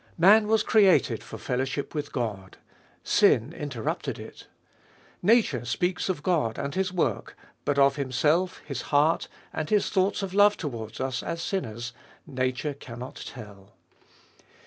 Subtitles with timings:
[0.17, 2.57] Man was created for fellowship with God.
[3.03, 4.47] Sin interrupted it
[5.21, 10.23] Nature speaks of God and His work, but of Himself, His heart, and His thoughts
[10.23, 11.93] of love towards us as sinners,
[12.25, 13.75] nature cannot tell.